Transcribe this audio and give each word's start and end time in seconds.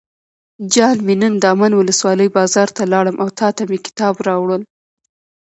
جان 0.73 0.97
مې 1.05 1.13
نن 1.21 1.33
دامن 1.43 1.71
ولسوالۍ 1.75 2.27
بازار 2.37 2.67
ته 2.75 2.83
لاړم 2.93 3.15
او 3.23 3.27
تاته 3.39 3.63
مې 3.69 3.77
کتاب 3.87 4.15
راوړل. 4.27 4.61